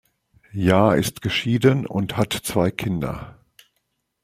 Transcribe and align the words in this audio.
Jahr 0.55 0.95
ist 0.95 1.21
geschieden 1.21 1.85
und 1.85 2.17
hat 2.17 2.33
zwei 2.33 2.71
Kinder. 2.71 3.37